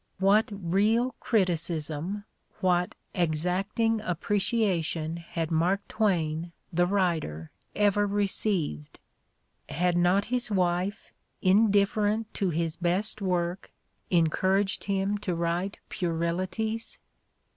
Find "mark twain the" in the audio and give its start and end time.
5.51-6.87